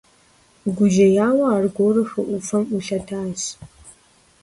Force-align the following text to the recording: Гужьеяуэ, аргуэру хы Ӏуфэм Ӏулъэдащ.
Гужьеяуэ, 0.75 1.45
аргуэру 1.55 2.03
хы 2.11 2.21
Ӏуфэм 2.27 2.63
Ӏулъэдащ. 2.67 3.41